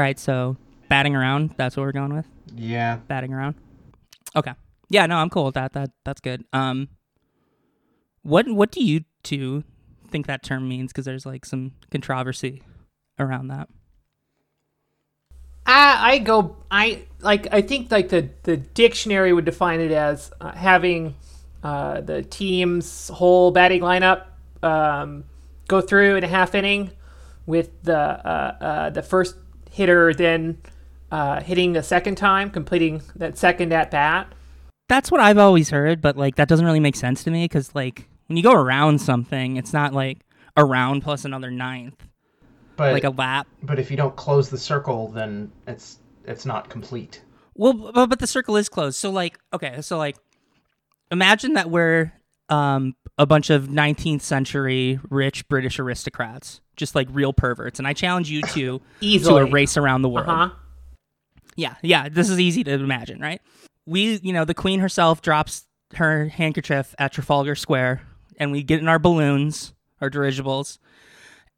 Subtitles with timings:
[0.00, 0.56] All right, so
[0.88, 1.52] batting around.
[1.58, 2.24] That's what we're going with.
[2.56, 3.00] Yeah.
[3.06, 3.56] Batting around.
[4.34, 4.52] Okay.
[4.88, 5.74] Yeah, no, I'm cool with that.
[5.74, 6.42] That that's good.
[6.54, 6.88] Um,
[8.22, 9.62] what what do you two
[10.08, 10.90] think that term means?
[10.90, 12.62] Because there's like some controversy
[13.18, 13.68] around that.
[15.66, 20.32] I, I go I like I think like the the dictionary would define it as
[20.40, 21.14] uh, having
[21.62, 24.28] uh, the team's whole batting lineup
[24.62, 25.24] um,
[25.68, 26.90] go through in a half inning
[27.44, 29.34] with the uh, uh, the first
[29.70, 30.58] hitter then
[31.10, 34.32] uh, hitting a second time, completing that second at bat.
[34.88, 37.74] That's what I've always heard, but like that doesn't really make sense to me because
[37.74, 40.18] like when you go around something, it's not like
[40.56, 42.06] around plus another ninth,
[42.76, 43.46] But like a lap.
[43.62, 47.22] but if you don't close the circle, then it's it's not complete.
[47.54, 48.96] Well, but, but the circle is closed.
[48.98, 50.16] So like, okay, so like,
[51.10, 52.12] imagine that we're
[52.50, 57.92] um a bunch of 19th century rich British aristocrats, just like real perverts, and I
[57.92, 60.28] challenge you to to a race around the world.
[60.28, 60.50] Uh-huh.
[61.56, 63.42] Yeah, yeah, this is easy to imagine, right?
[63.84, 68.02] We, you know, the queen herself drops her handkerchief at Trafalgar Square,
[68.38, 70.78] and we get in our balloons, our dirigibles,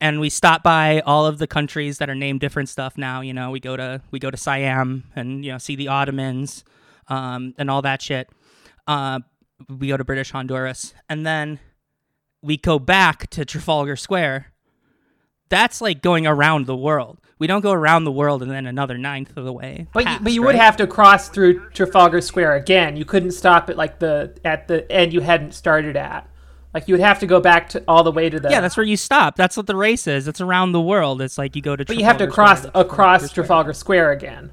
[0.00, 3.20] and we stop by all of the countries that are named different stuff now.
[3.20, 6.64] You know, we go to we go to Siam and you know see the Ottomans,
[7.06, 8.28] um, and all that shit.
[8.88, 9.20] Uh,
[9.68, 11.60] we go to British Honduras, and then
[12.42, 14.52] we go back to Trafalgar Square.
[15.48, 17.18] That's like going around the world.
[17.38, 19.88] We don't go around the world and then another ninth of the way.
[19.92, 22.96] But you, but you would have to cross through Trafalgar Square again.
[22.96, 26.28] You couldn't stop at like the at the end you hadn't started at.
[26.72, 28.48] Like you would have to go back to all the way to the.
[28.48, 29.36] Yeah, that's where you stop.
[29.36, 30.26] That's what the race is.
[30.26, 31.20] It's around the world.
[31.20, 31.84] It's like you go to.
[31.84, 33.34] But you have to cross Square to across Square.
[33.34, 34.50] Trafalgar Square again.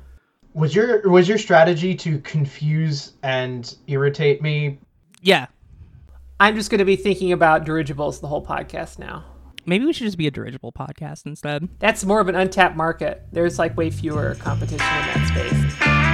[0.54, 4.80] Was your was your strategy to confuse and irritate me?
[5.22, 5.48] Yeah,
[6.40, 9.26] I'm just going to be thinking about dirigibles the whole podcast now.
[9.66, 11.68] maybe we should just be a dirigible podcast instead.
[11.80, 13.24] That's more of an untapped market.
[13.32, 16.09] There's like way fewer competition in that space.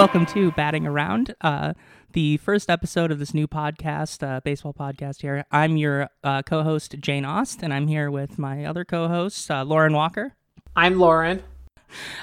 [0.00, 1.74] Welcome to Batting Around, uh,
[2.14, 5.20] the first episode of this new podcast, uh, baseball podcast.
[5.20, 9.62] Here, I'm your uh, co-host Jane Aust, and I'm here with my other co-host uh,
[9.62, 10.32] Lauren Walker.
[10.74, 11.42] I'm Lauren.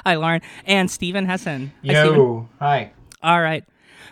[0.07, 1.71] Hi, Lauren, and Stephen Hessen.
[1.85, 2.49] Hi, Stephen.
[2.59, 2.93] Hi.
[3.21, 3.63] All right.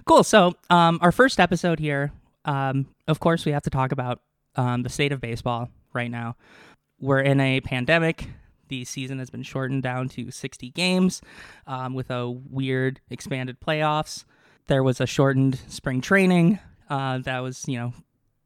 [0.05, 0.23] Cool.
[0.23, 2.11] So, um, our first episode here,
[2.45, 4.21] um, of course, we have to talk about
[4.55, 6.35] um, the state of baseball right now.
[7.01, 8.29] We're in a pandemic.
[8.67, 11.21] The season has been shortened down to 60 games
[11.67, 14.25] um, with a weird expanded playoffs.
[14.67, 16.59] There was a shortened spring training
[16.89, 17.93] uh, that was, you know,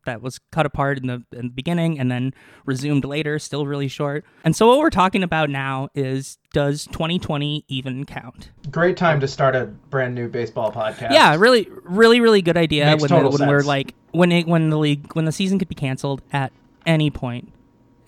[0.06, 2.34] that was cut apart in the, in the beginning and then
[2.66, 4.26] resumed later, still really short.
[4.44, 8.52] And so, what we're talking about now is does 2020 even count?
[8.72, 11.12] Great time to start a brand new baseball podcast.
[11.12, 12.86] Yeah, really, really, really good idea.
[12.86, 15.76] Makes when when we're like when it, when the league when the season could be
[15.76, 16.52] canceled at
[16.86, 17.54] any point,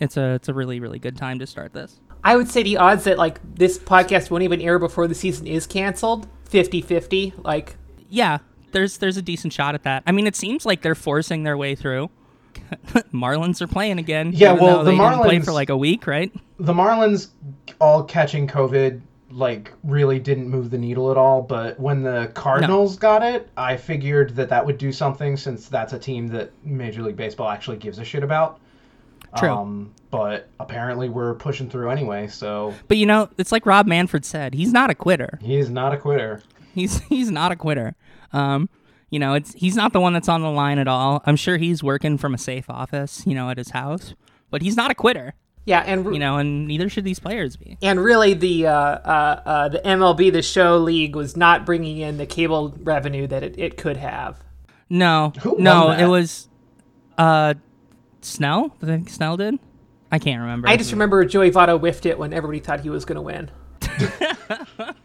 [0.01, 1.99] it's a it's a really really good time to start this.
[2.23, 5.47] I would say the odds that like this podcast won't even air before the season
[5.47, 7.43] is canceled 50-50.
[7.43, 7.75] Like
[8.09, 8.39] Yeah,
[8.71, 10.03] there's there's a decent shot at that.
[10.05, 12.09] I mean, it seems like they're forcing their way through.
[13.13, 14.31] Marlins are playing again.
[14.33, 16.31] Yeah, well, the they didn't play for like a week, right?
[16.59, 17.29] The Marlins
[17.79, 19.01] all catching COVID
[19.31, 23.77] like really didn't move the needle at all, but when the Cardinals got it, I
[23.77, 27.77] figured that that would do something since that's a team that Major League Baseball actually
[27.77, 28.59] gives a shit about.
[29.37, 29.49] True.
[29.49, 34.25] Um, but apparently we're pushing through anyway, so But you know, it's like Rob Manfred
[34.25, 35.39] said, he's not a quitter.
[35.41, 36.41] he is not a quitter.
[36.73, 37.95] He's he's not a quitter.
[38.33, 38.69] Um,
[39.09, 41.21] you know, it's he's not the one that's on the line at all.
[41.25, 44.13] I'm sure he's working from a safe office, you know, at his house,
[44.49, 45.33] but he's not a quitter.
[45.65, 47.77] yeah, and You know, and neither should these players be.
[47.81, 52.17] and really the uh, uh, uh, the MLB the Show League was not bringing in
[52.17, 54.39] the cable revenue that it, it could have.
[54.89, 56.01] No, Who won no, that?
[56.01, 56.47] it was
[57.17, 57.53] uh
[58.21, 58.75] Snell.
[58.81, 59.59] I think Snell did.
[60.11, 60.67] I can't remember.
[60.67, 63.49] I just remember Joey Votto whiffed it when everybody thought he was going to win.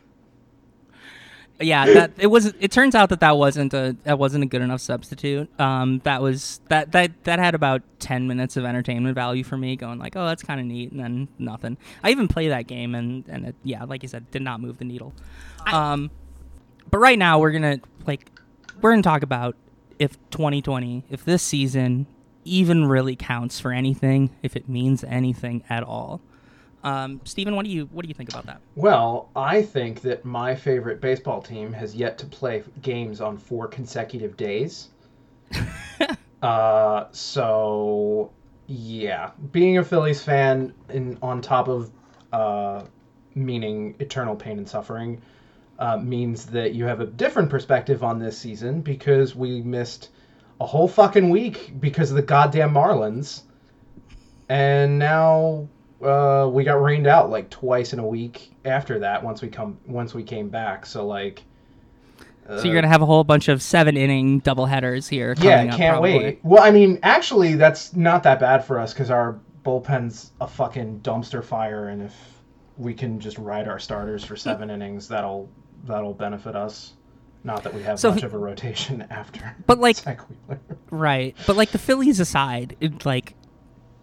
[1.60, 2.46] yeah, that it was.
[2.58, 5.48] It turns out that that wasn't a that wasn't a good enough substitute.
[5.60, 9.76] Um, that was that that that had about ten minutes of entertainment value for me.
[9.76, 11.76] Going like, oh, that's kind of neat, and then nothing.
[12.02, 14.78] I even play that game, and and it, yeah, like you said, did not move
[14.78, 15.14] the needle.
[15.72, 16.10] Um,
[16.90, 18.30] but right now we're gonna like
[18.80, 19.56] we're gonna talk about
[19.98, 22.06] if 2020, if this season
[22.46, 26.20] even really counts for anything, if it means anything at all.
[26.84, 28.60] Um, Steven, what do you what do you think about that?
[28.76, 33.66] Well, I think that my favorite baseball team has yet to play games on four
[33.66, 34.88] consecutive days.
[36.42, 38.30] uh, so
[38.68, 41.90] yeah, being a Phillies fan, in on top of
[42.32, 42.82] uh,
[43.34, 45.20] meaning eternal pain and suffering,
[45.78, 50.10] uh, means that you have a different perspective on this season because we missed
[50.60, 53.42] a whole fucking week because of the goddamn Marlins,
[54.48, 55.68] and now
[56.02, 59.22] uh, we got rained out like twice in a week after that.
[59.22, 61.42] Once we come, once we came back, so like.
[62.48, 65.34] so you're gonna have a whole bunch of seven inning double headers here.
[65.38, 66.18] Yeah, up, can't probably.
[66.18, 66.40] wait.
[66.42, 71.00] Well, I mean, actually, that's not that bad for us because our bullpen's a fucking
[71.00, 72.14] dumpster fire, and if
[72.78, 75.48] we can just ride our starters for seven innings, that'll
[75.84, 76.94] that'll benefit us.
[77.46, 79.54] Not that we have So- much of a rotation after.
[79.66, 79.98] But, like-.
[80.90, 83.34] Right, but like the Phillies aside, it, like,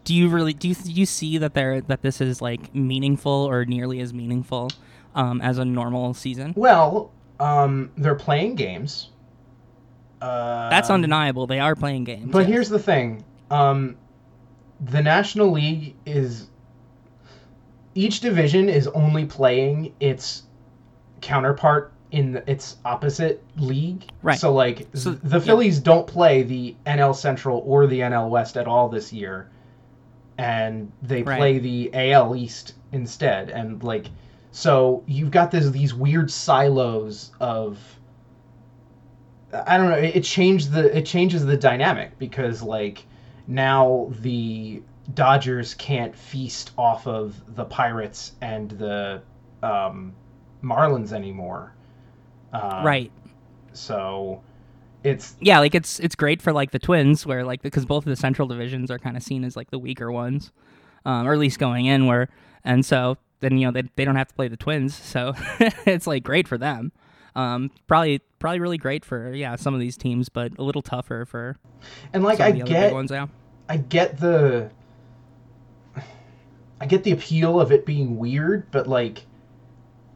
[0.05, 3.31] do you really do you, do you see that there that this is like meaningful
[3.31, 4.69] or nearly as meaningful
[5.15, 6.53] um, as a normal season?
[6.57, 9.09] Well, um, they're playing games.
[10.21, 11.47] Uh, That's undeniable.
[11.47, 12.31] They are playing games.
[12.31, 12.47] But yes.
[12.49, 13.95] here's the thing: um,
[14.81, 16.47] the National League is
[17.95, 20.43] each division is only playing its
[21.21, 24.05] counterpart in the, its opposite league.
[24.21, 24.39] Right.
[24.39, 25.43] So like So- the yeah.
[25.45, 29.49] Phillies don't play the NL Central or the NL West at all this year,
[30.37, 31.37] and they Right.
[31.37, 33.49] play the AL East instead.
[33.49, 34.05] And like,
[34.51, 37.77] so you've got this these weird silos of
[39.67, 39.97] I don't know.
[39.97, 43.05] It, it changed the it changes the dynamic because like
[43.47, 44.81] now the
[45.13, 49.21] Dodgers can't feast off of the Pirates and the
[49.61, 50.13] um,
[50.63, 51.73] Marlins anymore.
[52.53, 53.11] Um, right.
[53.73, 54.41] So
[55.03, 58.09] it's Yeah, like it's it's great for like the Twins, where like because both of
[58.09, 60.51] the Central divisions are kind of seen as like the weaker ones,
[61.05, 62.29] um, or at least going in where,
[62.63, 65.33] and so then you know they they don't have to play the Twins, so
[65.85, 66.91] it's like great for them.
[67.35, 71.25] Um, probably probably really great for yeah some of these teams, but a little tougher
[71.25, 71.57] for
[72.13, 73.11] and like I get ones.
[73.11, 73.27] Yeah.
[73.69, 74.69] I get the
[76.79, 79.25] I get the appeal of it being weird, but like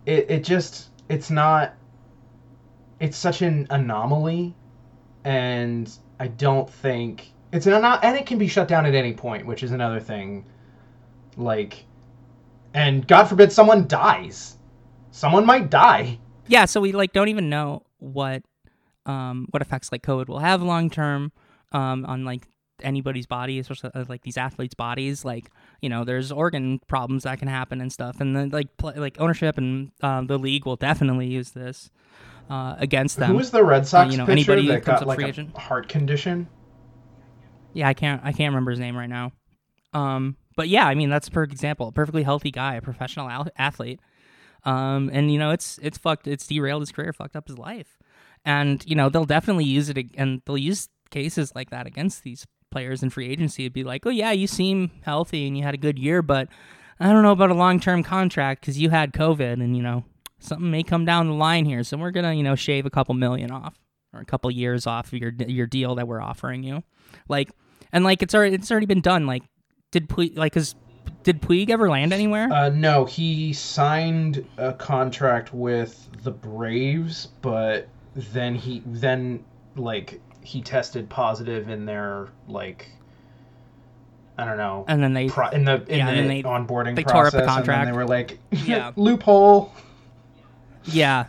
[0.06, 1.74] it it just it's not
[3.00, 4.56] it's such an anomaly
[5.24, 9.14] and I don't think it's an ano- and it can be shut down at any
[9.14, 10.46] point, which is another thing.
[11.36, 11.86] Like
[12.74, 14.58] and God forbid someone dies.
[15.12, 16.20] Someone might die.
[16.48, 18.44] yeah so we like don't even know what
[19.06, 21.32] um what effects like covid will have long term
[21.72, 22.48] um on like
[22.84, 25.50] anybody's body especially uh, like these athletes bodies like
[25.82, 29.20] you know there's organ problems that can happen and stuff and then like pl- like
[29.20, 31.90] ownership and um, the league will definitely use this
[32.50, 33.32] uh, against them.
[33.32, 35.56] Who was the Red Sox you know, pitcher anybody that comes got like a agent.
[35.58, 36.48] heart condition?
[37.74, 39.32] yeah i can't i can't remember his name right now.
[39.94, 41.90] Um but yeah i mean that's a perfect example.
[41.90, 44.00] A perfectly healthy guy a professional al- athlete.
[44.64, 47.98] Um and you know it's it's fucked it's derailed his career fucked up his life.
[48.46, 52.46] And you know they'll definitely use it and they'll use cases like that against these
[52.70, 55.74] players in free agency it'd be like oh yeah you seem healthy and you had
[55.74, 56.50] a good year but
[57.00, 60.04] i don't know about a long-term contract because you had covid and you know
[60.40, 63.14] something may come down the line here so we're gonna you know shave a couple
[63.16, 63.76] million off
[64.14, 66.84] or a couple years off of your your deal that we're offering you
[67.28, 67.50] like
[67.92, 69.44] and like it's already it's already been done like
[69.92, 70.54] did Puig, like
[71.24, 77.88] did Puig ever land anywhere Uh, no, he signed a contract with the Braves, but
[78.16, 79.44] then he then
[79.76, 82.92] like he tested positive in their like
[84.38, 87.04] I don't know and then they pro- in the in yeah, the they- onboarding they
[87.04, 87.88] tore up the contract.
[87.88, 88.92] and they were like Yeah.
[88.96, 89.74] loophole.
[90.88, 91.26] Yeah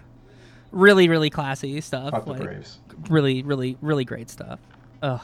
[0.73, 2.79] really really classy stuff Fuck the like Braves.
[3.09, 4.59] really really really great stuff
[5.03, 5.23] ugh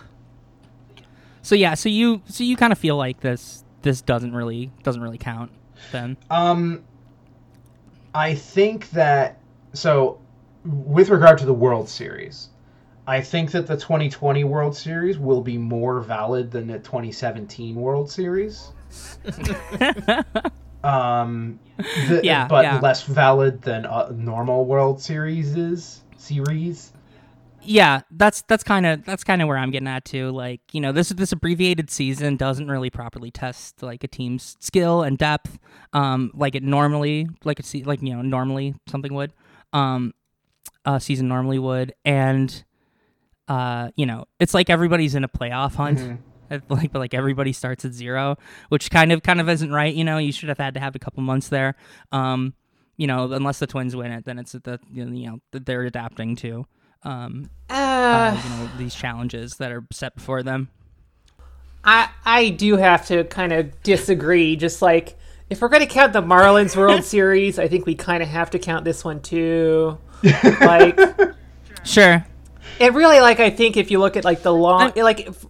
[1.42, 5.02] so yeah so you so you kind of feel like this this doesn't really doesn't
[5.02, 5.50] really count
[5.92, 6.82] then Um,
[8.14, 9.38] I think that
[9.74, 10.18] so
[10.64, 12.48] with regard to the World Series,
[13.06, 18.10] I think that the 2020 World Series will be more valid than the 2017 World
[18.10, 18.68] Series.
[20.84, 21.58] um,
[22.08, 22.80] the, Yeah, but yeah.
[22.80, 26.92] less valid than a normal World Series is series.
[27.66, 30.80] yeah that's that's kind of that's kind of where i'm getting at too like you
[30.82, 35.58] know this this abbreviated season doesn't really properly test like a team's skill and depth
[35.94, 39.32] um like it normally like it see like you know normally something would
[39.72, 40.12] um
[40.84, 42.64] a season normally would and
[43.48, 46.18] uh you know it's like everybody's in a playoff hunt Mhm.
[46.54, 48.36] It- like but like everybody starts at zero
[48.70, 50.94] which kind of kind of isn't right you know you should have had to have
[50.96, 51.74] a couple months there
[52.12, 52.54] um
[52.96, 56.36] you know unless the twins win it then it's the you know that they're adapting
[56.36, 56.66] to
[57.02, 60.68] um uh, Uh, you know these challenges that are set before them
[61.84, 64.56] I I do have to kind of disagree.
[64.56, 65.18] Just like
[65.50, 68.50] if we're going to count the Marlins World Series, I think we kind of have
[68.52, 69.98] to count this one too.
[70.22, 70.98] Like,
[71.84, 72.24] Sure.
[72.80, 75.44] and really, like, I think if you look at like the long, like, f-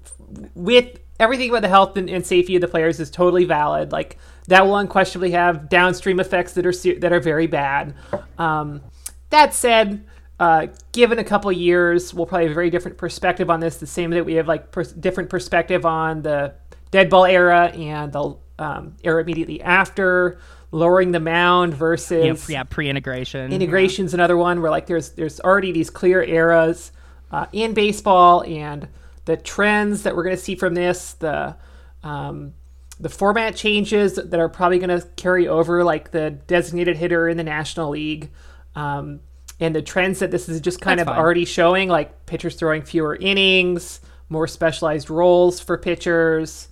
[0.54, 3.92] with everything about the health and, and safety of the players is totally valid.
[3.92, 4.18] Like,
[4.48, 7.94] that will unquestionably have downstream effects that are that are very bad.
[8.38, 8.82] Um,
[9.30, 10.04] that said,
[10.38, 13.78] uh, given a couple years, we'll probably have a very different perspective on this.
[13.78, 16.54] The same that we have like pers- different perspective on the
[16.90, 20.38] dead ball era and the um, era immediately after,
[20.72, 23.52] lowering the mound versus Yeah, pre- yeah pre-integration.
[23.52, 26.92] integration's another one where like there's there's already these clear eras
[27.32, 28.88] uh, in baseball and
[29.24, 31.56] the trends that we're going to see from this the
[32.02, 32.54] um,
[33.00, 37.36] the format changes that are probably going to carry over like the designated hitter in
[37.36, 38.30] the national league
[38.74, 39.20] um,
[39.58, 41.22] and the trends that this is just kind That's of fine.
[41.22, 46.68] already showing like pitchers throwing fewer innings more specialized roles for pitchers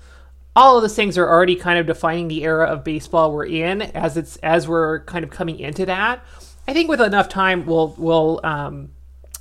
[0.54, 3.82] all of those things are already kind of defining the era of baseball we're in
[3.82, 6.24] as it's as we're kind of coming into that.
[6.68, 8.90] I think with enough time, we'll we'll um,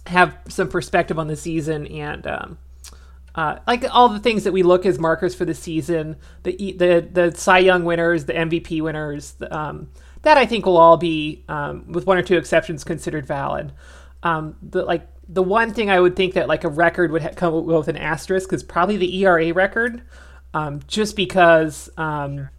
[0.07, 2.57] have some perspective on the season and um,
[3.35, 7.07] uh, like all the things that we look as markers for the season, the the
[7.11, 9.89] the Cy Young winners, the MVP winners, the, um,
[10.23, 13.71] that I think will all be, um, with one or two exceptions, considered valid.
[14.23, 17.31] Um, the like the one thing I would think that like a record would ha-
[17.35, 20.01] come with an asterisk is probably the ERA record,
[20.53, 22.49] um, just because um,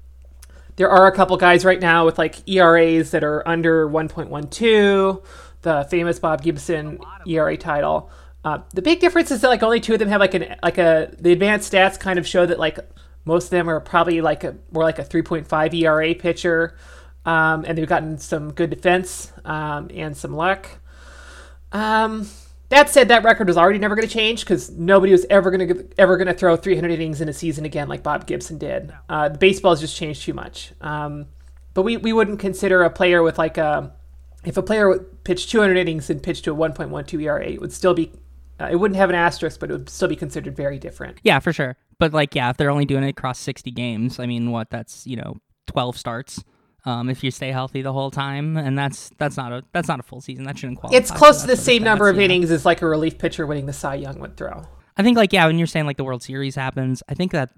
[0.77, 5.23] there are a couple guys right now with like ERAs that are under 1.12,
[5.61, 8.11] the famous Bob Gibson ERA title.
[8.45, 10.79] Uh, the big difference is that like only two of them have like an like
[10.79, 12.79] a the advanced stats kind of show that like
[13.25, 16.77] most of them are probably like a more like a 3.5 ERA pitcher,
[17.25, 20.69] um, and they've gotten some good defense um, and some luck.
[21.71, 22.29] Um,
[22.69, 25.69] that said, that record was already never going to change because nobody was ever going
[25.69, 28.93] to ever going to throw 300 innings in a season again like Bob Gibson did.
[29.09, 30.73] Uh, the baseball has just changed too much.
[30.81, 31.27] Um,
[31.75, 33.93] but we, we wouldn't consider a player with like a
[34.45, 37.95] if a player pitched 200 innings and pitched to a 1.12 ERA, it would still
[37.95, 38.11] be
[38.63, 41.19] uh, it wouldn't have an asterisk, but it would still be considered very different.
[41.23, 41.77] Yeah, for sure.
[41.99, 44.71] But like, yeah, if they're only doing it across sixty games, I mean, what?
[44.71, 46.43] That's you know, twelve starts.
[46.85, 50.01] Um, if you stay healthy the whole time, and that's that's not a that's not
[50.01, 50.45] a full season.
[50.45, 50.97] That shouldn't qualify.
[50.97, 52.23] It's close to the same number of know?
[52.23, 54.65] innings as like a relief pitcher winning the Cy Young would throw.
[54.97, 57.51] I think like yeah, when you're saying like the World Series happens, I think that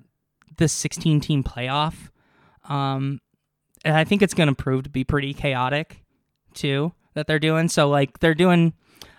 [0.57, 2.11] this 16 team playoff,
[2.69, 3.21] um,
[3.85, 6.03] I think it's going to prove to be pretty chaotic
[6.53, 7.69] too that they're doing.
[7.69, 8.75] So like they're doing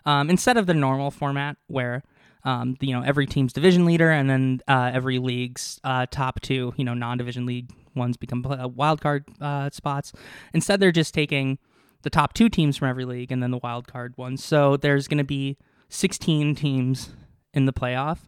[0.06, 2.04] um, instead of the normal format where
[2.44, 6.74] um, you know every team's division leader and then uh, every league's uh, top two
[6.78, 10.14] you know non-division league ones become uh, wild card uh, spots.
[10.54, 11.58] Instead, they're just taking
[12.04, 14.44] the top two teams from every league and then the wild card ones.
[14.44, 15.58] So there's going to be
[15.90, 17.10] 16 teams
[17.54, 18.20] in the playoff,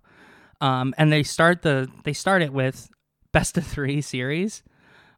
[0.61, 2.89] um, and they start the they start it with
[3.31, 4.63] best of three series.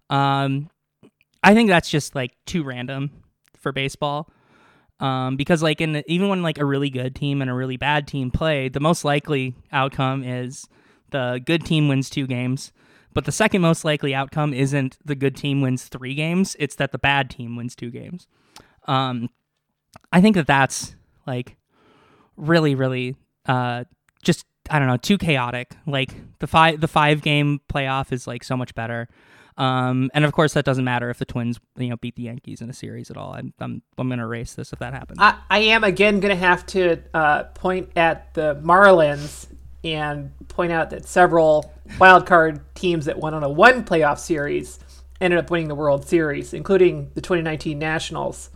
[0.10, 0.70] Um,
[1.44, 3.12] I think that's just like too random
[3.56, 4.30] for baseball.
[5.00, 8.08] Um, because like in even when like a really good team and a really bad
[8.08, 10.68] team play, the most likely outcome is
[11.12, 12.72] the good team wins two games.
[13.13, 16.91] But the second most likely outcome isn't the good team wins three games; it's that
[16.91, 18.27] the bad team wins two games.
[18.88, 19.29] Um,
[20.12, 21.56] I think that that's like
[22.36, 23.15] really, really
[23.46, 23.86] uh,
[24.24, 25.75] just I don't know, too chaotic.
[25.88, 29.08] Like the five the five game playoff is like so much better.
[29.60, 32.62] Um, and of course, that doesn't matter if the Twins, you know, beat the Yankees
[32.62, 33.34] in a series at all.
[33.34, 35.20] I'm I'm, I'm going to erase this if that happens.
[35.22, 39.48] I, I am again going to have to uh, point at the Marlins
[39.84, 44.80] and point out that several wild card teams that went on a one playoff series
[45.20, 48.50] ended up winning the World Series, including the 2019 Nationals,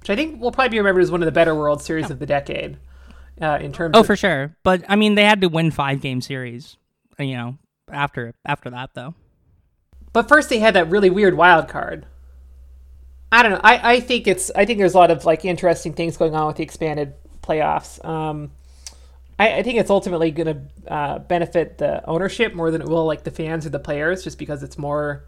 [0.00, 2.18] which I think will probably be remembered as one of the better World Series of
[2.18, 2.76] the decade
[3.40, 4.54] uh, in terms oh, of for sure.
[4.62, 6.76] But I mean, they had to win five game series.
[7.18, 7.58] You know,
[7.90, 9.14] after after that though.
[10.12, 12.06] But first, they had that really weird wild card.
[13.32, 13.60] I don't know.
[13.62, 14.50] I, I think it's.
[14.56, 18.04] I think there's a lot of like interesting things going on with the expanded playoffs.
[18.04, 18.50] Um,
[19.38, 23.06] I, I think it's ultimately going to uh, benefit the ownership more than it will
[23.06, 25.24] like the fans or the players, just because it's more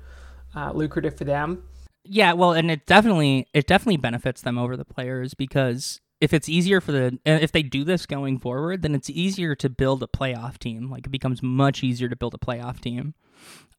[0.54, 1.62] uh, lucrative for them.
[2.04, 6.48] Yeah, well, and it definitely it definitely benefits them over the players because if it's
[6.48, 10.08] easier for the if they do this going forward, then it's easier to build a
[10.08, 10.90] playoff team.
[10.90, 13.14] Like it becomes much easier to build a playoff team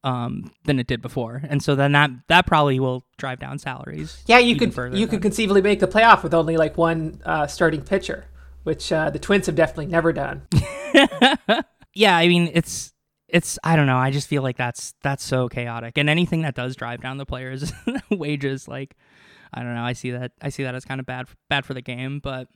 [0.04, 4.22] um, than it did before, and so then that that probably will drive down salaries.
[4.26, 7.82] Yeah, you could you could conceivably make the playoff with only like one uh, starting
[7.82, 8.26] pitcher,
[8.64, 10.42] which uh, the Twins have definitely never done.
[11.94, 12.92] yeah, I mean it's
[13.28, 13.96] it's I don't know.
[13.96, 17.26] I just feel like that's that's so chaotic, and anything that does drive down the
[17.26, 17.72] players'
[18.10, 18.96] wages, like
[19.54, 19.84] I don't know.
[19.84, 22.48] I see that I see that as kind of bad bad for the game, but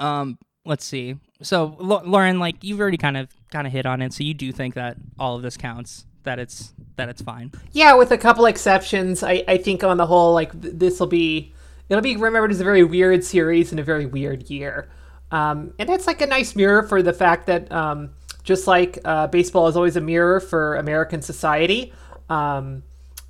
[0.00, 1.16] um, let's see.
[1.42, 4.12] So Lau- Lauren, like you've already kind of kind of hit on it.
[4.12, 7.52] So you do think that all of this counts that it's that it's fine.
[7.72, 11.06] Yeah, with a couple exceptions, I, I think on the whole, like th- this will
[11.06, 11.52] be
[11.88, 14.88] it'll be remembered as a very weird series and a very weird year.
[15.30, 18.10] Um, and that's like a nice mirror for the fact that um,
[18.44, 21.92] just like uh, baseball is always a mirror for American society,
[22.28, 22.82] um,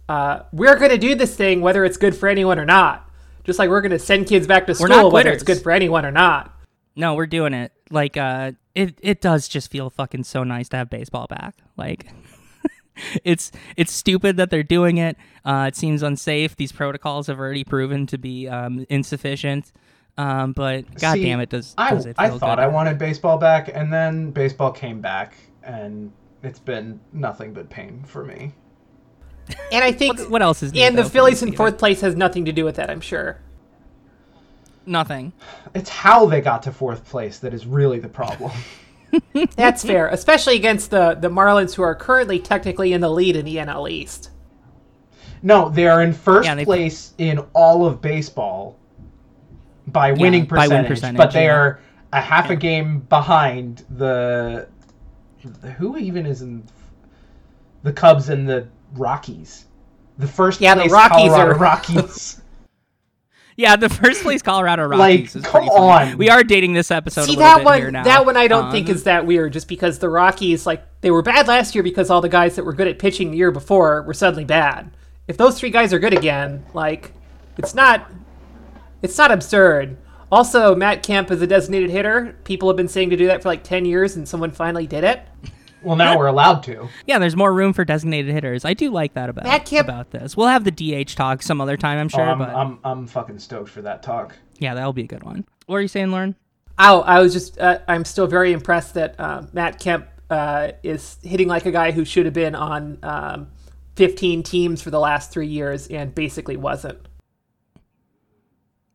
[0.08, 3.08] uh, we're going to do this thing whether it's good for anyone or not.
[3.44, 6.04] Just like we're going to send kids back to school whether it's good for anyone
[6.04, 6.51] or not.
[6.94, 7.72] No, we're doing it.
[7.90, 11.54] Like, uh, it it does just feel fucking so nice to have baseball back.
[11.76, 12.06] Like,
[13.24, 15.16] it's it's stupid that they're doing it.
[15.44, 16.56] Uh, it seems unsafe.
[16.56, 19.72] These protocols have already proven to be um, insufficient.
[20.18, 22.62] Um, but god See, damn it, does I, does it I thought good?
[22.62, 28.04] I wanted baseball back, and then baseball came back, and it's been nothing but pain
[28.06, 28.52] for me.
[29.72, 31.78] And I think What, what else is new, and the though, for Phillies in fourth
[31.78, 33.40] place has nothing to do with that, I'm sure.
[34.86, 35.32] Nothing.
[35.74, 38.50] It's how they got to fourth place that is really the problem.
[39.56, 43.44] That's fair, especially against the the Marlins, who are currently technically in the lead in
[43.44, 44.30] the NL East.
[45.42, 48.78] no, they are in first Yeah, they- place in all of baseball
[49.88, 51.54] by winning by win percentage, percentage, but they yeah.
[51.56, 51.80] are
[52.12, 54.68] a half a game behind the
[55.76, 56.62] who even is in
[57.82, 59.66] the Cubs and the Rockies.
[60.18, 62.38] The first Yeah, the Rockies Colorado are- Rockies.
[63.56, 66.16] Yeah, the first place Colorado Like, Rockies is come on.
[66.16, 67.92] We are dating this episode See a little that one?
[67.92, 71.10] That one I don't think Um, is that weird, just because the Rockies, like, they
[71.10, 73.50] were bad last year because all the guys that were good at pitching the year
[73.50, 74.90] before were suddenly bad.
[75.28, 77.12] If those three guys are good again, like,
[77.58, 78.10] it's not,
[79.02, 79.98] it's not absurd.
[80.30, 82.34] Also, Matt Kemp is a designated hitter.
[82.44, 85.04] People have been saying to do that for like ten years, and someone finally did
[85.04, 85.20] it.
[85.82, 86.88] Well, now we're allowed to.
[87.06, 88.64] Yeah, there's more room for designated hitters.
[88.64, 90.36] I do like that about That can't- about this.
[90.36, 92.24] We'll have the DH talk some other time, I'm Oh, sure.
[92.28, 94.36] I'm, but I'm I'm fucking stoked for that talk.
[94.58, 95.44] yeah, that'll be a good one.
[95.66, 96.34] What are you saying, Lauren?
[96.78, 101.18] Oh, I was just, uh, I'm still very impressed that uh, Matt Kemp uh, is
[101.22, 103.48] hitting like a guy who should have been on um,
[103.96, 106.98] 15 teams for the last three years and basically wasn't.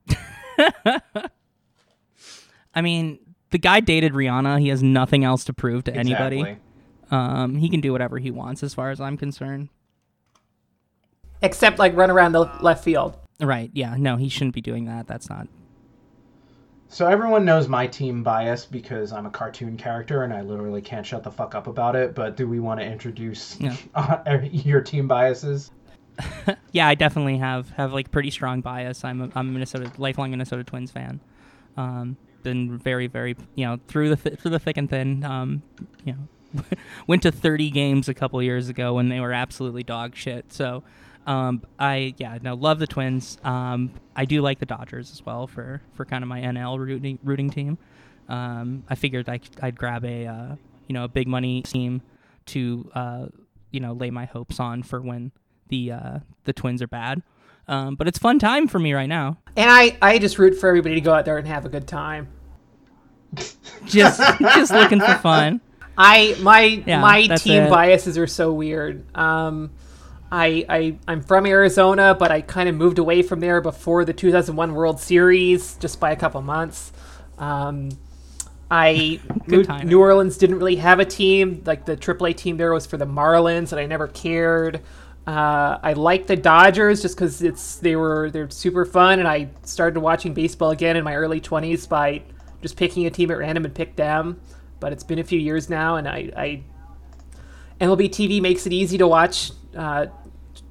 [2.73, 3.19] I mean,
[3.51, 4.59] the guy dated Rihanna.
[4.59, 6.57] He has nothing else to prove to anybody.
[7.07, 7.17] Exactly.
[7.17, 9.69] Um, he can do whatever he wants, as far as I'm concerned.
[11.41, 13.17] Except like run around the left field.
[13.39, 13.69] Right?
[13.73, 13.95] Yeah.
[13.97, 15.07] No, he shouldn't be doing that.
[15.07, 15.47] That's not.
[16.89, 21.05] So everyone knows my team bias because I'm a cartoon character and I literally can't
[21.05, 22.15] shut the fuck up about it.
[22.15, 23.75] But do we want to introduce Yeah.
[24.51, 25.71] your team biases?
[26.71, 29.03] Yeah, I definitely have have like pretty strong bias.
[29.03, 31.19] I'm a, I'm a Minnesota lifelong Minnesota Twins fan.
[31.75, 35.23] Um, been very very you know through the th- through the thick and thin.
[35.23, 35.61] Um,
[36.05, 36.19] you know,
[37.07, 40.51] went to 30 games a couple years ago when they were absolutely dog shit.
[40.51, 40.83] So,
[41.25, 43.37] um, I yeah no love the Twins.
[43.43, 47.19] Um, I do like the Dodgers as well for for kind of my NL rooting
[47.23, 47.77] rooting team.
[48.29, 50.55] Um, I figured I, I'd grab a uh,
[50.87, 52.01] you know a big money team
[52.47, 53.25] to uh,
[53.71, 55.31] you know lay my hopes on for when
[55.67, 57.21] the uh, the Twins are bad.
[57.67, 59.39] Um, but it's fun time for me right now.
[59.57, 61.85] And I, I just root for everybody to go out there and have a good
[61.85, 62.29] time.
[63.85, 65.59] Just just looking for fun.
[65.97, 67.69] I my Yeah, my team it.
[67.69, 69.03] biases are so weird.
[69.15, 69.71] Um,
[70.31, 74.13] I I I'm from Arizona, but I kind of moved away from there before the
[74.13, 76.91] 2001 World Series, just by a couple months.
[77.37, 77.89] Um,
[78.69, 79.83] I moved.
[79.83, 81.63] New Orleans didn't really have a team.
[81.65, 84.81] Like the AAA team there was for the Marlins, and I never cared.
[85.25, 89.49] Uh, I like the Dodgers just because it's they were they're super fun, and I
[89.63, 92.23] started watching baseball again in my early 20s by
[92.61, 94.39] just picking a team at random and pick them.
[94.79, 96.63] But it's been a few years now, and I, I
[97.81, 100.07] MLB TV makes it easy to watch uh,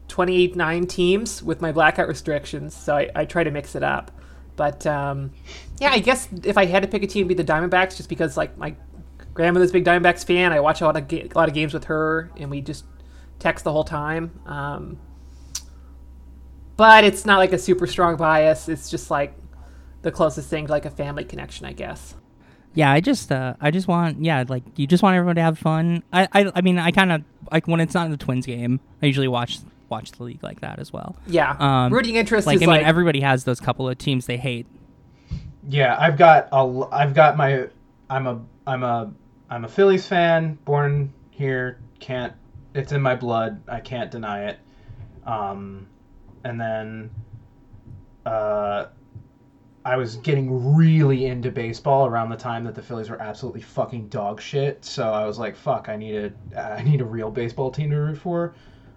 [0.09, 4.11] 29 teams with my blackout restrictions, so I, I try to mix it up.
[4.57, 5.33] But um,
[5.79, 8.09] yeah, I guess if I had to pick a team, it'd be the Diamondbacks, just
[8.09, 8.75] because like my
[9.35, 10.53] grandmother's big Diamondbacks fan.
[10.53, 12.85] I watch a lot of ga- a lot of games with her, and we just
[13.39, 14.41] text the whole time.
[14.47, 14.99] Um,
[16.77, 18.69] but it's not like a super strong bias.
[18.69, 19.35] It's just like
[20.03, 22.15] the closest thing to like a family connection, I guess.
[22.77, 25.59] Yeah, I just uh, I just want yeah like you just want everyone to have
[25.59, 26.05] fun.
[26.13, 29.07] I I, I mean I kind of like when it's not the Twins game, I
[29.07, 29.59] usually watch
[29.89, 31.17] watch the league like that as well.
[31.27, 34.27] Yeah, Um, rooting interest Like is I mean like everybody has those couple of teams
[34.27, 34.67] they hate.
[35.69, 37.69] Yeah, I've got a, l- I've got my,
[38.09, 39.13] I'm a, I'm a,
[39.51, 41.81] I'm a Phillies fan, born here.
[41.99, 42.33] Can't,
[42.75, 43.61] it's in my blood.
[43.69, 44.59] I can't deny it.
[45.25, 45.89] Um,
[46.45, 47.11] and then,
[48.25, 48.87] uh,
[49.87, 54.09] I was getting really into baseball around the time that the Phillies were absolutely fucking
[54.09, 54.85] dog shit.
[54.85, 57.97] So I was like, fuck, I need a, I need a real baseball team to
[57.97, 58.53] root for.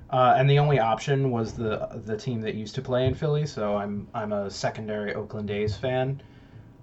[0.10, 3.46] Uh, and the only option was the the team that used to play in Philly,
[3.46, 6.24] so I'm I'm a secondary Oakland A's fan.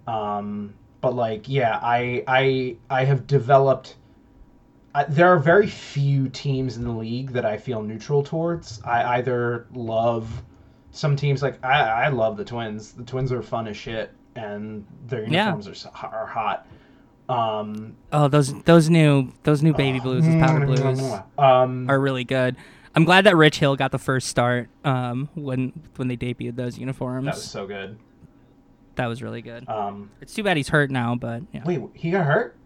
[0.07, 3.97] Um, but like, yeah, I I I have developed.
[4.95, 8.81] I, there are very few teams in the league that I feel neutral towards.
[8.85, 10.45] I either love
[10.97, 12.93] some teams like I, I love the Twins.
[12.93, 15.91] The Twins are fun as shit, and their uniforms yeah.
[16.03, 16.67] are are hot.
[17.29, 21.01] Um, oh, those those new those new baby blues, those powder blues,
[21.39, 22.57] um, are really good.
[22.95, 26.79] I'm glad that Rich Hill got the first start um, when when they debuted those
[26.79, 27.27] uniforms.
[27.27, 27.99] That was so good.
[28.95, 29.69] That was really good.
[29.69, 31.63] Um, it's too bad he's hurt now, but yeah.
[31.67, 32.57] wait, he got hurt?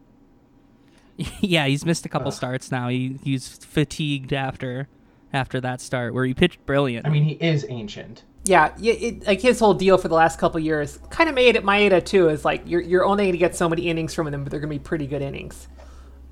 [1.40, 2.34] yeah, he's missed a couple Ugh.
[2.34, 2.88] starts now.
[2.88, 4.88] He he's fatigued after
[5.32, 7.06] after that start where he pitched brilliant.
[7.06, 8.24] I mean, he is ancient.
[8.44, 11.64] Yeah, it, like his whole deal for the last couple years kind of made it
[11.64, 12.28] Maeda too.
[12.28, 14.60] Is like you're you're only going to get so many innings from them, but they're
[14.60, 15.68] going to be pretty good innings.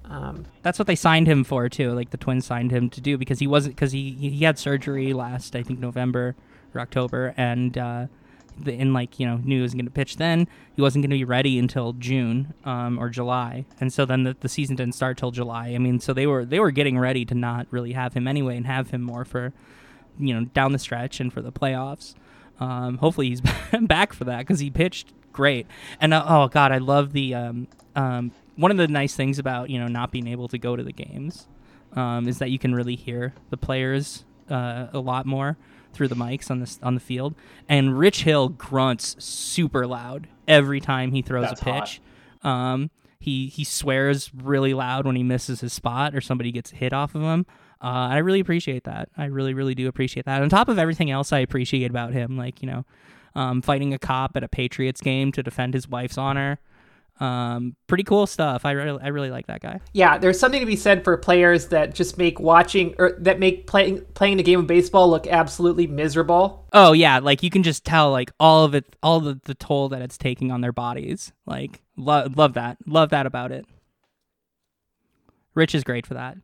[0.06, 1.92] Um, That's what they signed him for too.
[1.92, 5.12] Like the Twins signed him to do because he wasn't because he he had surgery
[5.12, 6.34] last I think November
[6.74, 8.06] or October and uh,
[8.60, 10.48] the, in like you know knew he wasn't going to pitch then.
[10.74, 14.36] He wasn't going to be ready until June um, or July, and so then the,
[14.38, 15.68] the season didn't start till July.
[15.68, 18.56] I mean, so they were they were getting ready to not really have him anyway
[18.56, 19.52] and have him more for
[20.18, 22.14] you know down the stretch and for the playoffs.
[22.60, 23.40] Um, hopefully he's
[23.82, 25.66] back for that because he pitched great.
[26.00, 29.70] And uh, oh god, I love the um, um, one of the nice things about
[29.70, 31.46] you know not being able to go to the games
[31.94, 35.56] um, is that you can really hear the players uh, a lot more
[35.92, 37.34] through the mics on the on the field.
[37.68, 42.00] And Rich Hill grunts super loud every time he throws That's a pitch.
[42.42, 46.92] Um, he he swears really loud when he misses his spot or somebody gets hit
[46.92, 47.46] off of him.
[47.82, 49.08] Uh, I really appreciate that.
[49.16, 50.42] I really really do appreciate that.
[50.42, 52.84] On top of everything else, I appreciate about him, like you know,
[53.34, 56.58] um, fighting a cop at a Patriots game to defend his wife's honor.
[57.20, 58.64] Um, pretty cool stuff.
[58.64, 59.80] I really, I really like that guy.
[59.92, 63.66] Yeah, there's something to be said for players that just make watching or that make
[63.66, 66.66] playing playing the game of baseball look absolutely miserable.
[66.72, 69.88] Oh yeah, like you can just tell like all of it, all the the toll
[69.88, 71.32] that it's taking on their bodies.
[71.44, 73.66] Like lo- love that, love that about it.
[75.54, 76.36] Rich is great for that.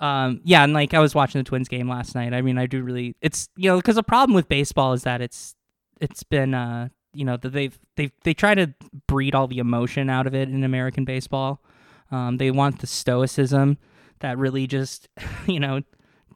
[0.00, 2.34] Um, yeah, and like I was watching the Twins game last night.
[2.34, 3.14] I mean, I do really.
[3.22, 5.54] It's you know because the problem with baseball is that it's
[6.00, 8.74] it's been uh you know that they've they they try to
[9.06, 11.62] breed all the emotion out of it in American baseball.
[12.10, 13.78] Um, they want the stoicism
[14.20, 15.08] that really just
[15.46, 15.82] you know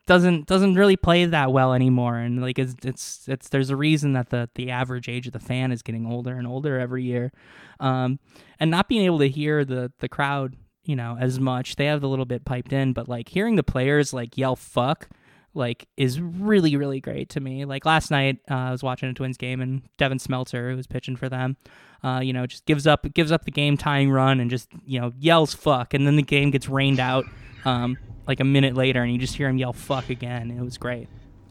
[0.06, 4.12] doesn't doesn't really play that well anymore and like it's it's it's there's a reason
[4.12, 7.32] that the the average age of the fan is getting older and older every year
[7.80, 8.20] um,
[8.60, 12.04] and not being able to hear the the crowd you know as much they have
[12.04, 15.08] a little bit piped in but like hearing the players like yell fuck
[15.56, 17.64] like is really really great to me.
[17.64, 20.86] Like last night, uh, I was watching a Twins game and Devin Smeltzer, who was
[20.86, 21.56] pitching for them,
[22.04, 25.00] uh, you know, just gives up gives up the game tying run and just you
[25.00, 27.24] know yells fuck, and then the game gets rained out
[27.64, 27.96] um,
[28.28, 30.50] like a minute later, and you just hear him yell fuck again.
[30.50, 31.08] It was great.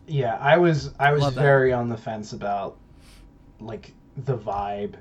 [0.07, 2.77] Yeah, I was I was very on the fence about
[3.59, 4.95] like the vibe.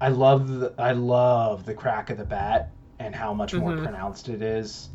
[0.00, 3.84] I love the I love the crack of the bat and how much more mm-hmm.
[3.84, 4.90] pronounced it is.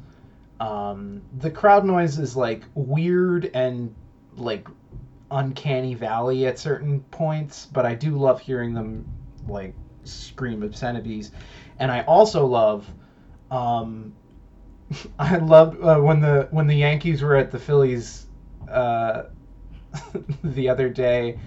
[0.60, 3.94] Um, the crowd noise is like weird and
[4.36, 4.68] like
[5.30, 9.06] uncanny valley at certain points, but I do love hearing them
[9.48, 11.32] like scream obscenities,
[11.80, 12.88] and I also love.
[13.52, 14.14] Um,
[15.20, 18.28] I love uh, when the when the Yankees were at the Phillies
[18.72, 19.24] uh,
[20.44, 21.38] the other day,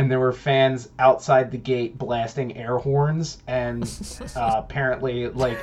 [0.00, 3.84] and there were fans outside the gate blasting air horns, and
[4.34, 5.58] uh, apparently, like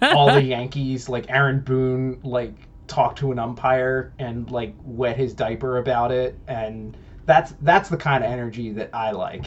[0.00, 2.54] all the Yankees, like Aaron Boone, like
[2.86, 7.96] talked to an umpire and like wet his diaper about it, and that's that's the
[7.96, 9.46] kind of energy that I like.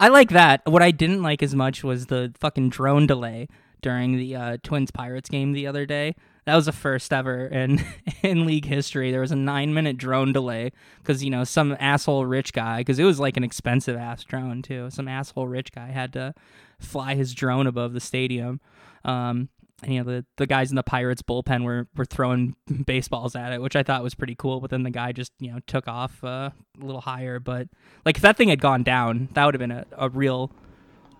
[0.00, 0.62] I like that.
[0.66, 3.46] What I didn't like as much was the fucking drone delay
[3.84, 6.16] during the uh, Twins Pirates game the other day
[6.46, 7.84] that was the first ever in
[8.22, 9.10] in league history.
[9.10, 12.98] There was a nine minute drone delay because you know some asshole rich guy because
[12.98, 14.90] it was like an expensive ass drone too.
[14.90, 16.34] Some asshole rich guy had to
[16.78, 18.60] fly his drone above the stadium.
[19.04, 19.48] Um,
[19.82, 23.52] and, you know the the guys in the Pirates bullpen were were throwing baseballs at
[23.52, 24.60] it, which I thought was pretty cool.
[24.60, 27.40] But then the guy just you know took off uh, a little higher.
[27.40, 27.68] But
[28.04, 30.52] like if that thing had gone down, that would have been a, a real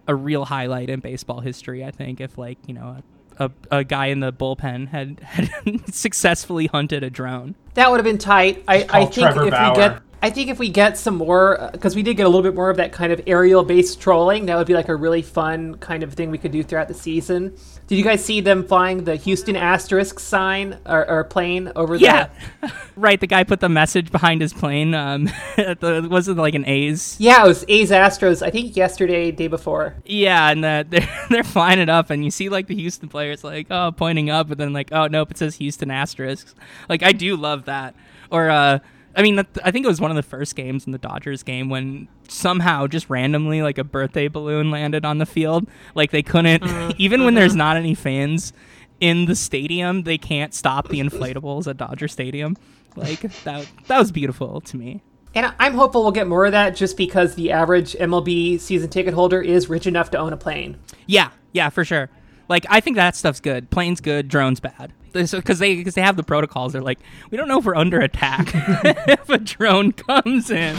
[0.07, 1.85] a real highlight in baseball history.
[1.85, 2.99] I think if like you know
[3.39, 7.55] a, a guy in the bullpen had, had successfully hunted a drone.
[7.75, 8.63] That would have been tight.
[8.69, 9.71] I, I think Trevor if Bauer.
[9.71, 12.31] we get I think if we get some more, because uh, we did get a
[12.31, 14.97] little bit more of that kind of aerial based trolling, that would be like a
[14.97, 17.55] really fun kind of thing we could do throughout the season.
[17.89, 22.31] Did you guys see them flying the Houston asterisk sign or, or plane over yeah.
[22.63, 22.69] the?
[22.69, 23.21] Yeah, right.
[23.21, 24.95] The guy put the message behind his plane.
[24.95, 25.25] Um,
[25.57, 27.17] the, was it like an A's?
[27.21, 28.41] Yeah, it was A's Astros.
[28.41, 29.95] I think yesterday, day before.
[30.07, 33.45] Yeah, and the, they're they're flying it up, and you see like the Houston players
[33.45, 36.55] like oh pointing up, and then like oh nope, it says Houston asterisks.
[36.89, 37.95] Like I do love that.
[38.31, 38.79] Or uh,
[39.17, 41.69] I mean, I think it was one of the first games in the Dodgers game
[41.69, 45.69] when somehow just randomly like a birthday balloon landed on the field.
[45.95, 46.93] Like they couldn't, mm-hmm.
[46.99, 47.59] even when there's mm-hmm.
[47.59, 48.53] not any fans
[49.01, 52.57] in the stadium, they can't stop the inflatables at Dodger Stadium.
[52.97, 55.03] Like that that was beautiful to me.
[55.35, 59.15] And I'm hopeful we'll get more of that just because the average MLB season ticket
[59.15, 60.79] holder is rich enough to own a plane.
[61.07, 62.09] Yeah, yeah, for sure.
[62.49, 63.71] Like I think that stuff's good.
[63.71, 64.93] Plane's good, drone's bad.
[65.13, 66.73] Because they because they have the protocols.
[66.73, 66.99] They're like,
[67.31, 70.77] we don't know if we're under attack if a drone comes in.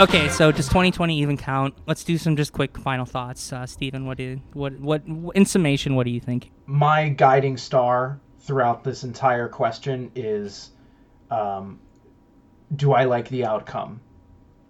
[0.00, 1.74] Okay, so does 2020 even count?
[1.86, 3.52] Let's do some just quick final thoughts.
[3.52, 5.02] Uh, Stephen, what do what what
[5.34, 6.50] in summation, what do you think?
[6.64, 10.70] My guiding star throughout this entire question is,
[11.30, 11.78] um,
[12.76, 14.00] do I like the outcome?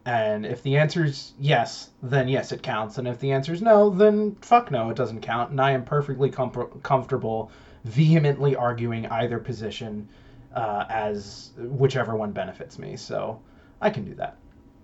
[0.04, 2.98] And if the answer is yes, then yes, it counts.
[2.98, 5.52] And if the answer is no, then fuck no, it doesn't count.
[5.52, 7.52] And I am perfectly com- comfortable
[7.84, 10.08] vehemently arguing either position
[10.56, 12.96] uh, as whichever one benefits me.
[12.96, 13.40] So
[13.80, 14.39] I can do that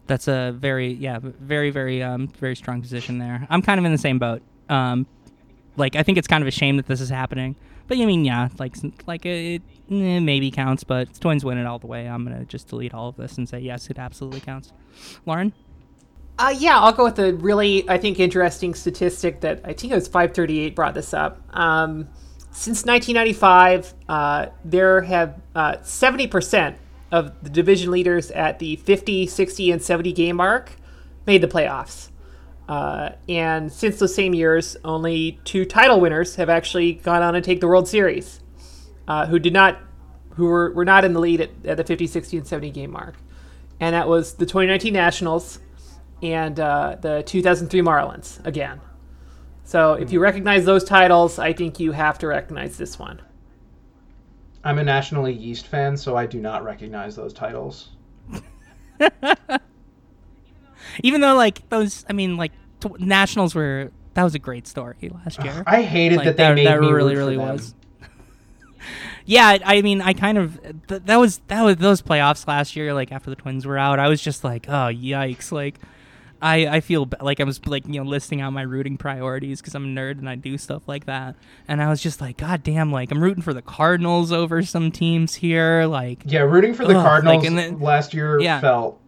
[0.06, 3.46] that's a very yeah very very um very strong position there.
[3.50, 4.42] I'm kind of in the same boat.
[4.68, 5.06] Um,
[5.76, 7.56] like I think it's kind of a shame that this is happening.
[7.88, 8.74] But I mean, yeah, like
[9.06, 12.06] like it, eh, maybe counts, but Twins win it all the way.
[12.06, 14.72] I'm gonna just delete all of this and say yes, it absolutely counts.
[15.24, 15.52] Lauren.
[16.38, 19.94] Uh, yeah, I'll go with a really, I think, interesting statistic that I think it
[19.94, 21.40] was 538 brought this up.
[21.56, 22.08] Um,
[22.50, 26.76] since 1995, uh, there have uh, 70%
[27.10, 30.72] of the division leaders at the 50, 60, and 70 game mark
[31.26, 32.10] made the playoffs.
[32.68, 37.40] Uh, and since those same years, only two title winners have actually gone on to
[37.40, 38.40] take the World Series,
[39.06, 39.78] uh, who did not,
[40.30, 42.90] who were, were not in the lead at, at, the 50, 60, and 70 game
[42.90, 43.14] mark.
[43.78, 45.60] And that was the 2019 Nationals
[46.22, 48.80] and uh, the 2003 Marlins again.
[49.64, 53.20] So if you recognize those titles, I think you have to recognize this one.
[54.66, 57.90] I'm a National League East fan, so I do not recognize those titles.
[61.04, 62.50] Even though, like those, I mean, like
[62.80, 65.62] t- Nationals were that was a great story last year.
[65.68, 67.76] I hated like, that they that, made that me really, really was.
[69.24, 72.92] yeah, I mean, I kind of th- that was that was those playoffs last year.
[72.92, 75.52] Like after the Twins were out, I was just like, oh yikes!
[75.52, 75.78] Like
[76.40, 79.74] I, I feel like I was like you know listing out my rooting priorities because
[79.74, 81.34] I'm a nerd and I do stuff like that,
[81.66, 84.90] and I was just like, God damn, like I'm rooting for the Cardinals over some
[84.90, 88.60] teams here, like yeah, rooting for the ugh, Cardinals like, then, last year yeah.
[88.60, 89.00] felt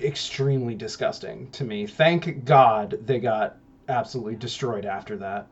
[0.00, 1.86] extremely disgusting to me.
[1.86, 3.56] Thank God they got
[3.88, 5.46] absolutely destroyed after that,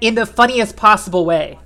[0.00, 1.58] in the funniest possible way.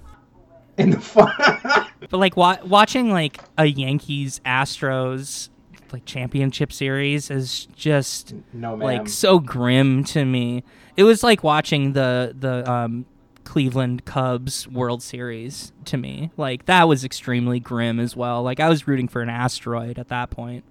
[0.79, 1.33] In the fun,
[2.11, 5.49] but like wa- watching like a Yankees Astros
[5.96, 10.62] like championship series is just no, like so grim to me.
[10.94, 13.06] It was like watching the the um,
[13.44, 16.32] Cleveland Cubs World Series to me.
[16.37, 18.42] Like that was extremely grim as well.
[18.42, 20.64] Like I was rooting for an asteroid at that point.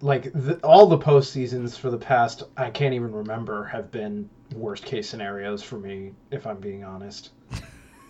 [0.00, 4.28] Like the, all the post seasons for the past, I can't even remember, have been
[4.56, 6.10] worst case scenarios for me.
[6.32, 7.30] If I'm being honest.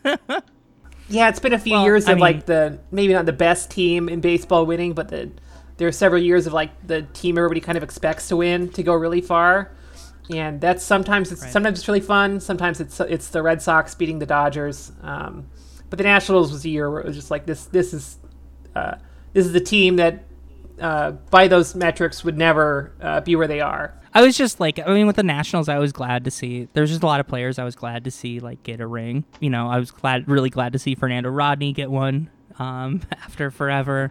[1.10, 3.34] yeah, it's been a few well, years I of mean, like the maybe not the
[3.34, 5.30] best team in baseball winning, but the
[5.80, 8.82] there are several years of like the team everybody kind of expects to win to
[8.82, 9.72] go really far,
[10.28, 11.50] and that's sometimes it's right.
[11.50, 12.38] sometimes it's really fun.
[12.38, 14.92] Sometimes it's it's the Red Sox beating the Dodgers.
[15.00, 15.46] Um,
[15.88, 17.64] but the Nationals was a year where it was just like this.
[17.64, 18.18] This is
[18.76, 18.96] uh,
[19.32, 20.24] this is the team that
[20.82, 23.98] uh, by those metrics would never uh, be where they are.
[24.12, 26.68] I was just like, I mean, with the Nationals, I was glad to see.
[26.74, 29.24] There's just a lot of players I was glad to see like get a ring.
[29.40, 33.50] You know, I was glad, really glad to see Fernando Rodney get one um, after
[33.50, 34.10] forever.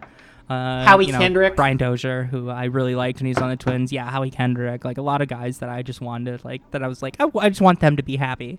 [0.50, 3.56] Uh, Howie you know, Kendrick, Brian Dozier, who I really liked when he's on the
[3.56, 3.92] Twins.
[3.92, 6.88] Yeah, Howie Kendrick, like a lot of guys that I just wanted, like that I
[6.88, 8.58] was like, I, I just want them to be happy.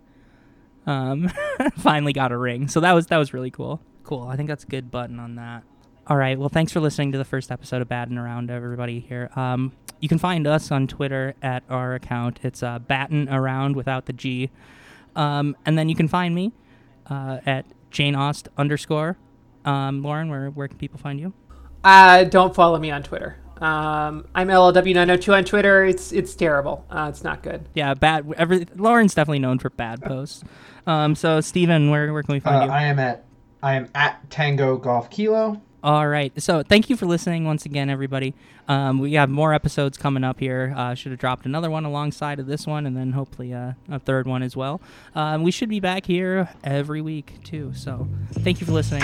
[0.87, 1.29] Um,
[1.77, 3.81] finally got a ring, so that was that was really cool.
[4.03, 4.23] Cool.
[4.23, 5.63] I think that's a good button on that.
[6.07, 6.39] All right.
[6.39, 9.29] Well, thanks for listening to the first episode of Battin' Around, everybody here.
[9.35, 12.39] Um, you can find us on Twitter at our account.
[12.41, 14.49] It's uh, Battin' Around without the G.
[15.15, 16.53] Um, and then you can find me
[17.09, 19.17] uh, at Jane Aust underscore.
[19.65, 21.33] Um, Lauren, where where can people find you?
[21.83, 23.37] Uh, don't follow me on Twitter.
[23.61, 25.85] Um, I'm LLW902 on Twitter.
[25.85, 26.83] It's it's terrible.
[26.89, 27.63] Uh, it's not good.
[27.75, 28.31] Yeah, bad.
[28.37, 30.43] Every Lauren's definitely known for bad posts.
[30.87, 32.71] Um, so Stephen, where where can we find uh, you?
[32.71, 33.23] I am at
[33.61, 35.61] I am at Tango Golf Kilo.
[35.83, 36.31] All right.
[36.41, 38.35] So thank you for listening once again, everybody.
[38.67, 40.73] Um, we have more episodes coming up here.
[40.75, 43.99] Uh, should have dropped another one alongside of this one, and then hopefully uh, a
[43.99, 44.79] third one as well.
[45.15, 47.73] Um, we should be back here every week too.
[47.75, 49.01] So thank you for listening.